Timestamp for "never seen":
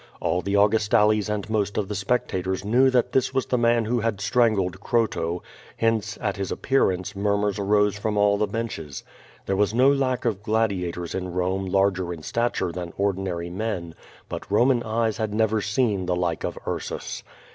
15.33-16.07